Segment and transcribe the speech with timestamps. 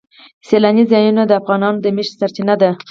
[0.47, 2.69] سیلانی ځایونه د افغانانو د معیشت سرچینه ده.